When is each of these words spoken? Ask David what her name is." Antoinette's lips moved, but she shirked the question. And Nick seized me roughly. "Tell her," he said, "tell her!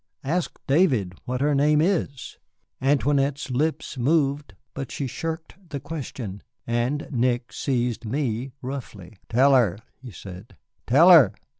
Ask 0.23 0.59
David 0.65 1.13
what 1.25 1.41
her 1.41 1.53
name 1.53 1.79
is." 1.79 2.39
Antoinette's 2.81 3.51
lips 3.51 3.99
moved, 3.99 4.55
but 4.73 4.91
she 4.91 5.05
shirked 5.05 5.53
the 5.69 5.79
question. 5.79 6.41
And 6.65 7.07
Nick 7.11 7.53
seized 7.53 8.03
me 8.03 8.51
roughly. 8.63 9.17
"Tell 9.29 9.53
her," 9.53 9.77
he 10.01 10.09
said, 10.09 10.57
"tell 10.87 11.11
her! 11.11 11.33